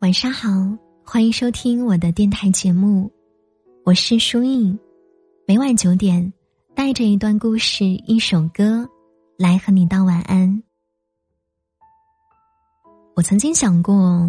[0.00, 0.48] 晚上好，
[1.04, 3.10] 欢迎收听我的电台节目，
[3.84, 4.78] 我是舒印。
[5.46, 6.32] 每晚九点，
[6.74, 8.88] 带着一段故事、一首歌，
[9.36, 10.62] 来和你道晚安。
[13.14, 14.28] 我曾经想过，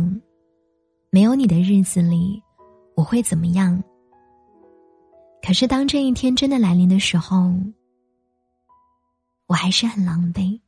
[1.12, 2.42] 没有你的日子里，
[2.96, 3.82] 我会怎么样？
[5.42, 7.54] 可是当这一天真的来临的时候，
[9.46, 10.60] 我还是很狼狈。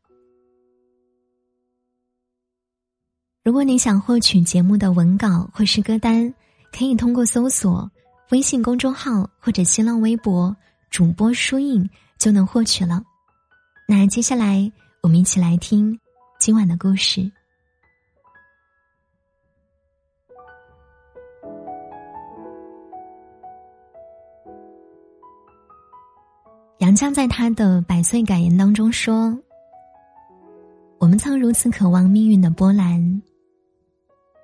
[3.43, 6.31] 如果你想获取节目的文稿或是歌单，
[6.71, 7.89] 可以通过搜索
[8.29, 10.55] 微信公众号或者新浪微博
[10.91, 13.01] 主播书印就能获取了。
[13.87, 15.99] 那接下来我们一起来听
[16.39, 17.31] 今晚的故事。
[26.77, 29.35] 杨绛在他的百岁感言当中说
[30.99, 33.19] ：“我们曾如此渴望命运的波澜。”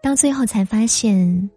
[0.02, 1.50] 到最后才发现，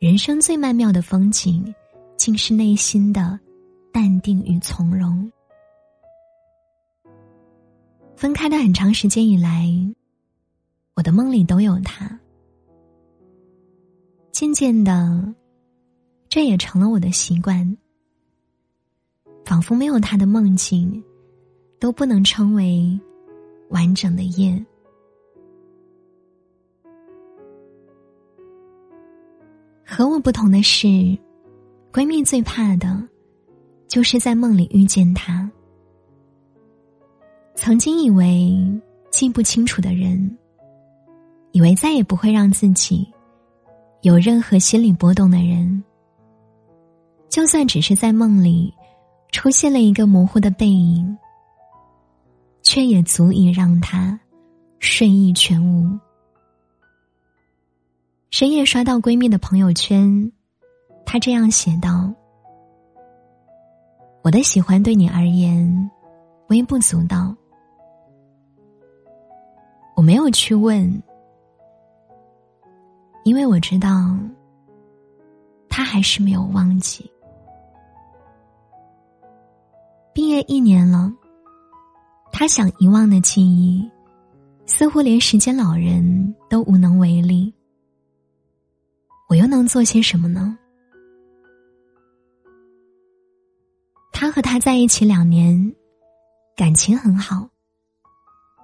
[0.00, 1.74] 人生最曼妙的风景，
[2.16, 3.38] 竟是内心的
[3.92, 5.30] 淡定与从容。
[8.16, 9.68] 分开的很长时间以来，
[10.94, 12.18] 我的梦里都有他。
[14.32, 15.34] 渐渐的，
[16.28, 17.76] 这也成了我的习惯。
[19.44, 21.02] 仿佛没有他的梦境，
[21.78, 22.98] 都不能称为
[23.70, 24.64] 完整的夜。
[29.98, 30.86] 和我不同的是，
[31.92, 33.02] 闺蜜最怕的，
[33.88, 35.50] 就是在梦里遇见他。
[37.56, 38.56] 曾经以为
[39.10, 40.38] 记不清楚的人，
[41.50, 43.12] 以为再也不会让自己
[44.02, 45.82] 有任何心理波动的人，
[47.28, 48.72] 就算只是在梦里
[49.32, 51.18] 出现了一个模糊的背影，
[52.62, 54.16] 却也足以让他
[54.78, 55.98] 睡意全无。
[58.38, 60.30] 深夜刷到闺蜜的朋友圈，
[61.04, 62.08] 她这样写道
[64.22, 65.90] ：“我的喜欢对你而言
[66.46, 67.34] 微不足道，
[69.96, 71.02] 我没有去问，
[73.24, 74.16] 因为我知道
[75.68, 77.10] 他还是没有忘记。
[80.14, 81.12] 毕业一年了，
[82.30, 83.90] 他想遗忘的记忆，
[84.64, 87.52] 似乎连时间老人都无能为力。”
[89.28, 90.56] 我又能做些什么呢？
[94.10, 95.74] 他和他在一起两年，
[96.56, 97.48] 感情很好。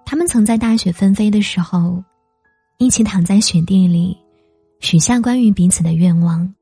[0.07, 2.03] 他们曾在大雪纷飞的时候，
[2.79, 4.17] 一起躺在雪地里，
[4.81, 6.55] 许下关于彼此的愿望。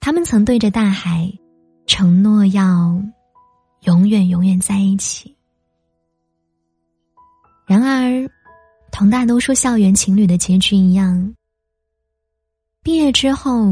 [0.00, 1.32] 他们曾对着大海，
[1.86, 3.00] 承诺要
[3.82, 5.36] 永远永远在一起。
[7.66, 8.28] 然而，
[8.90, 11.32] 同大多数校园情侣的结局一样。
[12.82, 13.66] 毕业之后，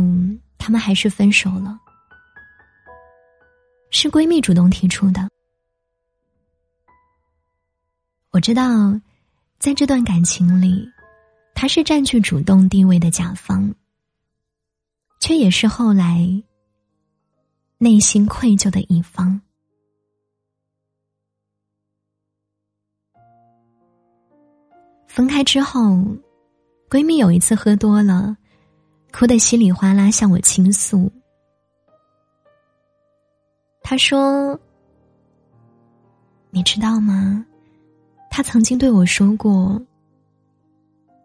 [0.58, 1.78] 他们还是分手了。
[3.90, 5.28] 是闺蜜主动提出的。
[8.30, 9.00] 我知道，
[9.58, 10.86] 在这段感情里，
[11.54, 13.74] 他是占据主动地位的甲方，
[15.20, 16.42] 却也是后来
[17.78, 19.40] 内心愧疚的一方。
[25.06, 25.80] 分开之后，
[26.90, 28.36] 闺蜜有一次喝多了。
[29.12, 31.10] 哭得稀里哗啦，向我倾诉。
[33.82, 34.58] 他说
[36.50, 37.44] ：“你知道吗？
[38.30, 39.80] 他曾经对我说过，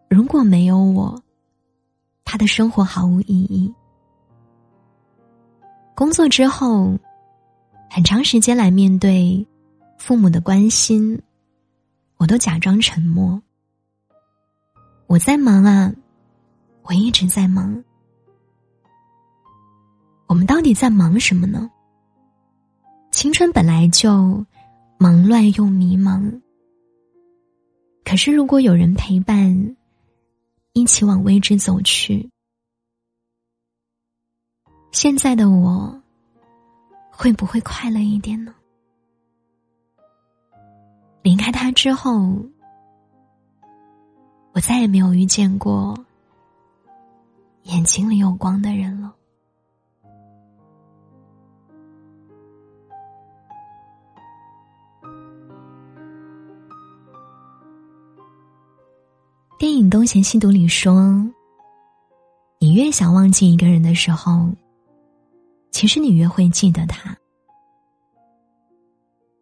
[0.08, 1.22] 如果没有我，
[2.24, 3.72] 他的生活毫无意义。
[5.94, 6.98] 工作之后，
[7.90, 9.46] 很长时间来面对
[9.98, 11.20] 父母的关心，
[12.16, 13.40] 我都假装沉默。
[15.06, 15.92] 我在忙啊。”
[16.84, 17.82] 我一直在忙，
[20.26, 21.70] 我们到底在忙什么呢？
[23.10, 24.44] 青春本来就
[24.98, 26.42] 忙乱又迷茫，
[28.04, 29.76] 可是如果有人陪伴，
[30.74, 32.28] 一起往未知走去，
[34.92, 36.02] 现在的我
[37.10, 38.54] 会不会快乐一点呢？
[41.22, 42.36] 离开他之后，
[44.52, 45.96] 我再也没有遇见过。
[47.64, 49.14] 眼睛里有光的人了。
[59.58, 60.92] 电影《东邪西毒》里说
[62.60, 64.50] ：“你越想忘记一个人的时候，
[65.70, 67.16] 其实你越会记得他。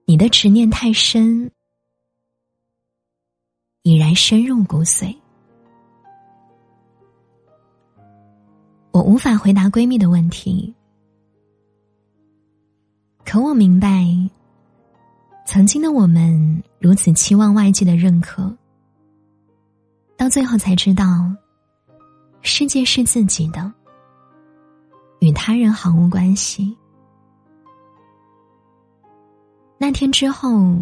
[0.05, 1.51] 你的执念太深，
[3.83, 5.22] 已然深入骨髓。
[8.93, 10.75] 我无法回答闺蜜的问题，
[13.25, 14.06] 可我明白，
[15.47, 18.55] 曾经的我们如此期望外界的认可，
[20.15, 21.05] 到最后才知道，
[22.43, 23.73] 世界是自己的，
[25.21, 26.77] 与他人毫无关系。
[29.79, 30.77] 那天之后，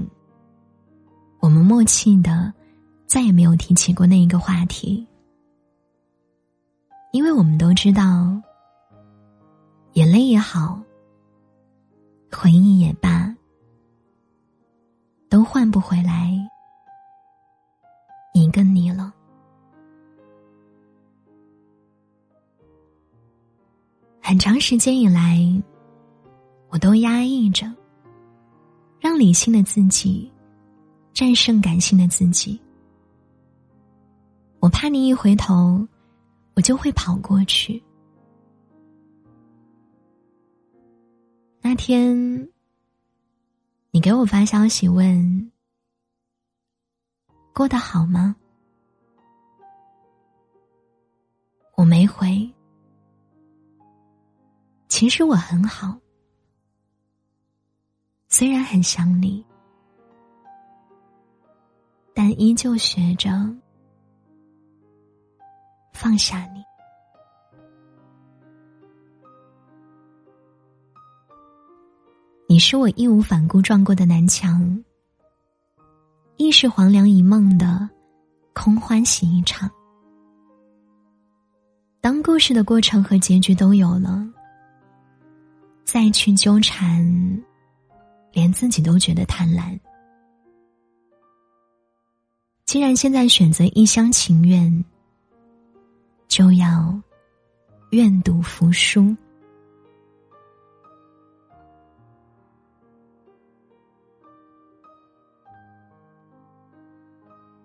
[1.38, 2.52] 我们默契的
[3.06, 5.06] 再也没有提起过那一个话题。
[7.12, 8.40] 因为我们都知道，
[9.94, 10.80] 眼泪也好，
[12.30, 13.34] 回忆也罢，
[15.28, 16.30] 都换不回来
[18.32, 19.12] 一个你了。
[24.22, 25.40] 很长时间以来，
[26.68, 27.66] 我都压抑着，
[29.00, 30.30] 让理性的自己
[31.12, 32.60] 战胜感性的自己。
[34.60, 35.84] 我怕你一回头。
[36.60, 37.82] 我就会跑过去。
[41.62, 42.46] 那天，
[43.90, 45.50] 你给我发消息问
[47.54, 48.36] ：“过得好吗？”
[51.76, 52.46] 我没回。
[54.86, 55.98] 其实我很好，
[58.28, 59.42] 虽然很想你，
[62.12, 63.30] 但依旧学着。
[66.00, 66.64] 放下你，
[72.48, 74.82] 你是我义无反顾撞过的南墙，
[76.38, 77.86] 亦是黄粱一梦的
[78.54, 79.70] 空欢喜一场。
[82.00, 84.26] 当故事的过程和结局都有了，
[85.84, 87.04] 再去纠缠，
[88.32, 89.78] 连自己都觉得贪婪。
[92.64, 94.82] 既然现在选择一厢情愿。
[96.40, 96.98] 就要
[97.90, 99.14] 愿赌服输。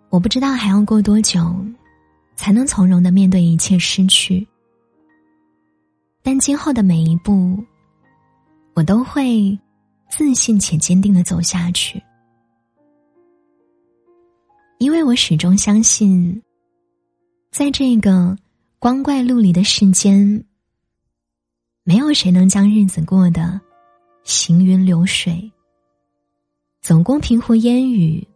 [0.10, 1.56] 我不知道还要过多久，
[2.36, 4.46] 才能从容的面对一切失去。
[6.22, 7.64] 但今后的每一步，
[8.74, 9.58] 我都会
[10.10, 12.04] 自信且坚定的走下去，
[14.80, 16.44] 因为我始终相信，
[17.52, 18.38] 在这个。
[18.78, 20.46] 光怪陆离的世间，
[21.84, 23.60] 没有谁能将日子过得
[24.24, 25.52] 行云流水。
[26.82, 28.28] 总共平湖烟雨，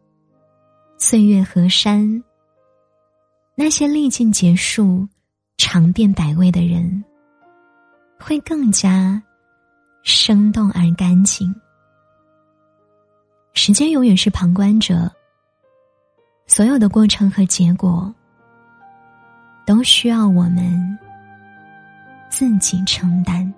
[0.98, 2.24] 岁月河山。
[3.54, 5.08] 那些历尽劫数、
[5.58, 7.04] 尝遍百味的人，
[8.20, 9.22] 会更加
[10.02, 11.54] 生动而干净。
[13.54, 15.12] 时间永远是旁观者，
[16.48, 18.12] 所有的过程和结果。
[19.70, 20.98] 都需要我们
[22.28, 23.54] 自己承担。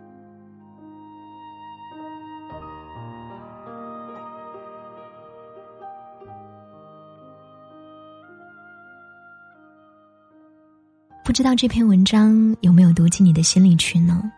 [11.23, 14.29] 不知道这篇文章有没有读进你的心里去呢？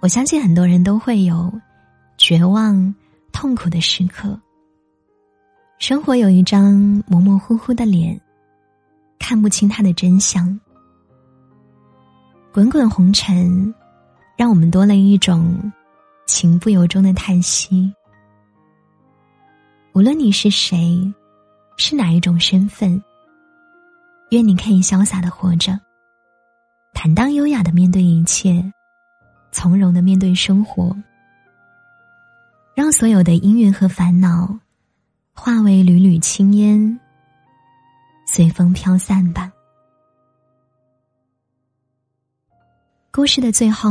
[0.00, 1.52] 我相信很多人都会有
[2.18, 2.92] 绝望、
[3.30, 4.36] 痛苦的时刻。
[5.78, 6.74] 生活有一张
[7.06, 8.20] 模模糊糊的脸。
[9.18, 10.58] 看不清它的真相，
[12.52, 13.74] 滚滚红尘，
[14.36, 15.72] 让我们多了一种
[16.26, 17.92] 情不由衷的叹息。
[19.92, 21.12] 无论你是谁，
[21.76, 23.02] 是哪一种身份，
[24.30, 25.78] 愿你可以潇洒的活着，
[26.92, 28.62] 坦荡优雅的面对一切，
[29.52, 30.94] 从容的面对生活，
[32.74, 34.58] 让所有的阴云和烦恼
[35.32, 37.00] 化为缕缕青烟。
[38.34, 39.52] 随风飘散吧。
[43.12, 43.90] 故事的最后，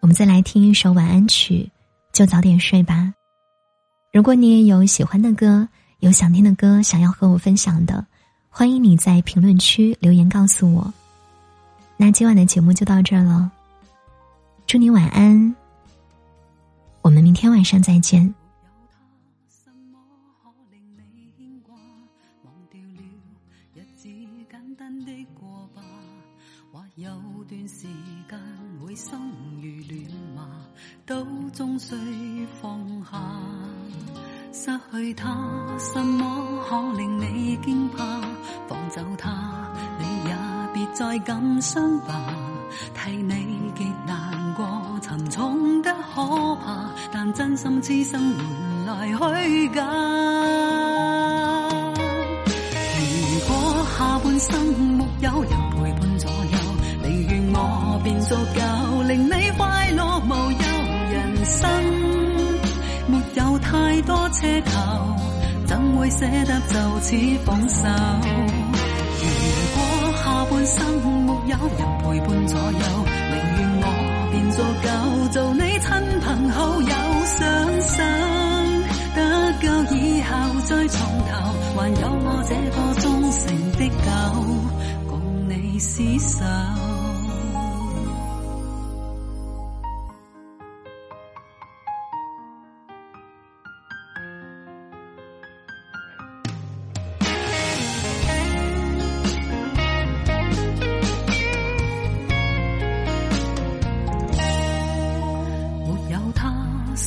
[0.00, 1.70] 我们再来听一首晚安曲，
[2.10, 3.12] 就早点睡吧。
[4.10, 8.02] 如果你也有喜欢的歌，有想听的歌想要和我分享的，
[8.48, 10.90] 欢迎你在评论区留言告诉我。
[11.98, 13.50] 那今晚的节目就到这儿了，
[14.66, 15.54] 祝你晚安，
[17.02, 18.34] 我们明天晚上再见。
[26.96, 27.10] 有
[27.48, 27.88] 段时
[28.30, 28.38] 间
[28.80, 29.18] 会心
[29.60, 30.48] 如乱麻，
[31.04, 33.20] 都终须放下。
[34.52, 35.26] 失去他，
[35.76, 38.20] 什么可令你惊怕？
[38.68, 40.36] 放走他，你也
[40.72, 42.32] 别再感伤吧。
[42.94, 48.20] 替你极难过，沉重得可怕，但真心痴心
[48.86, 49.08] 换来
[49.48, 49.84] 虚假。
[53.10, 55.53] 如果下半生没有人，
[58.24, 60.58] 足够，令你快乐无忧。
[61.12, 61.68] 人生
[63.06, 64.70] 没有太多奢求，
[65.66, 67.86] 怎会舍得就此放手？
[69.20, 69.24] 如
[69.74, 69.78] 果
[70.16, 70.76] 下半生
[71.24, 72.78] 没有人陪伴左右，
[73.30, 73.86] 宁愿我
[74.30, 74.88] 便足够，
[75.30, 75.86] 做你亲
[76.20, 76.92] 朋好友，
[77.26, 77.40] 想
[77.80, 77.94] 想
[79.14, 79.18] 得
[79.60, 80.30] 救以后
[80.64, 81.32] 再重头，
[81.76, 84.08] 还有我这个忠诚的狗，
[85.08, 85.12] 共
[85.48, 87.03] 你厮守。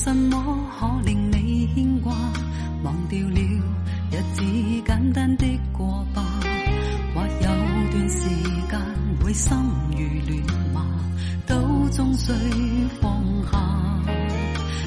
[0.07, 0.41] 什么
[0.79, 2.13] 可令你牵挂？
[2.81, 3.41] 忘掉了
[4.09, 4.41] 日子
[4.85, 6.23] 简单的过吧。
[7.13, 8.29] 或有段时
[8.69, 8.79] 间
[9.21, 9.57] 会心
[9.91, 9.97] 如
[10.29, 10.81] 乱麻，
[11.45, 12.31] 都终须
[13.01, 13.21] 放
[13.51, 13.59] 下。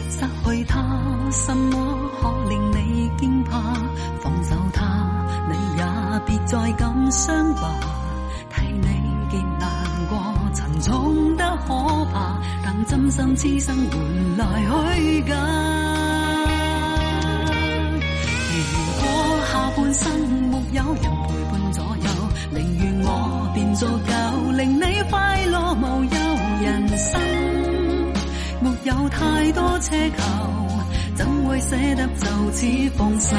[0.09, 3.61] 失去他，什么可令你惊怕？
[4.23, 4.87] 放手他，
[5.51, 8.00] 你也别再感伤吧。
[11.67, 12.39] 可怕。
[12.65, 13.99] 但真心痴生换
[14.39, 14.45] 来
[14.97, 15.35] 虚假。
[18.53, 18.57] 如
[19.01, 19.03] 果
[19.51, 20.03] 下半生
[20.51, 22.09] 没有人陪伴左右，
[22.51, 23.09] 宁愿我
[23.55, 26.11] 变足够，令你快乐无忧。
[26.63, 27.21] 人生
[28.61, 30.23] 没有太多奢求，
[31.15, 33.37] 怎会舍得就此放手？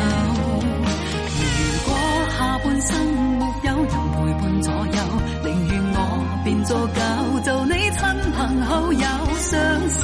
[2.42, 2.98] 下半生
[3.38, 4.98] 没有人陪伴左右，
[5.44, 5.98] 宁愿我
[6.44, 7.00] 变做狗，
[7.44, 8.02] 做你亲
[8.36, 9.06] 朋好友。
[9.38, 9.52] 想
[9.90, 10.02] 想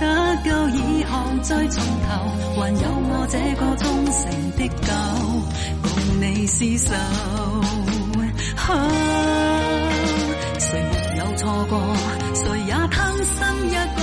[0.00, 0.02] 得
[0.42, 2.08] 救以后再从头，
[2.58, 4.16] 还有我这个忠诚
[4.56, 4.88] 的狗，
[5.82, 5.86] 共
[6.18, 6.88] 你厮守。
[10.58, 11.78] 谁没有错过，
[12.32, 13.36] 谁也贪心
[13.68, 14.01] 一个，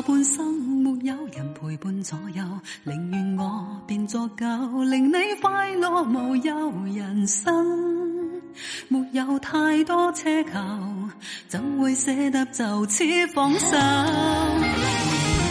[0.00, 2.42] 下半生没有人陪伴左右，
[2.84, 4.46] 宁愿我变作狗，
[4.84, 6.72] 令你快乐无忧。
[6.86, 8.40] 人生
[8.88, 10.58] 没有太多奢求，
[11.48, 13.04] 怎会舍得就此
[13.34, 13.76] 放手？
[13.76, 14.62] 如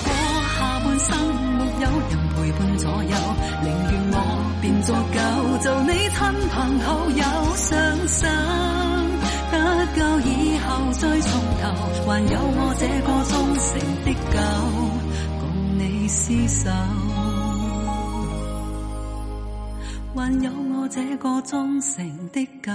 [0.05, 0.11] 果
[0.57, 1.15] 下半生
[1.59, 3.15] 没有人陪伴左右，
[3.61, 4.17] 宁愿我
[4.63, 6.17] 变作狗，做你亲
[6.49, 8.78] 朋好友，想想。
[9.59, 11.63] 得救以后再从头，
[12.07, 13.67] 还有我这个忠诚
[14.05, 14.37] 的狗，
[15.39, 15.41] 共
[15.77, 16.69] 你厮守。
[20.15, 22.71] 还有我这个忠诚的狗，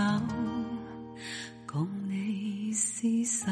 [1.67, 3.51] 共你厮守。